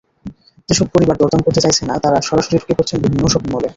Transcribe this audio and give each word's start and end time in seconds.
যেসব 0.69 0.87
পরিবার 0.93 1.15
দরদাম 1.17 1.41
করতে 1.43 1.63
চাইছে 1.65 1.81
না, 1.85 1.95
তারা 2.03 2.17
সরাসরি 2.21 2.55
ঢুকে 2.57 2.77
পড়ছেন 2.77 2.97
বিভিন্ন 3.03 3.25
শপিং 3.27 3.49
মলে। 3.53 3.69